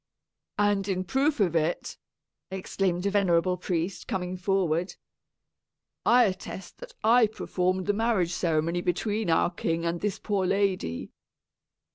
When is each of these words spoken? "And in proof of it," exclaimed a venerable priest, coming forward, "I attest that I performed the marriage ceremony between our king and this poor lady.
"And 0.57 0.87
in 0.87 1.03
proof 1.03 1.39
of 1.39 1.55
it," 1.55 1.95
exclaimed 2.49 3.05
a 3.05 3.11
venerable 3.11 3.55
priest, 3.55 4.07
coming 4.07 4.35
forward, 4.35 4.95
"I 6.07 6.23
attest 6.23 6.79
that 6.79 6.95
I 7.03 7.27
performed 7.27 7.85
the 7.85 7.93
marriage 7.93 8.33
ceremony 8.33 8.81
between 8.81 9.29
our 9.29 9.51
king 9.51 9.85
and 9.85 10.01
this 10.01 10.17
poor 10.17 10.47
lady. 10.47 11.11